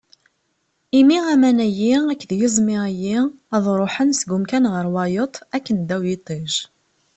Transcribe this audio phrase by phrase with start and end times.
[0.99, 3.17] Imi aman-agi akked yiẓmi-agi,
[3.55, 6.53] ad ruḥen seg umkan ɣer wayeḍ akken ddaw n yiṭij.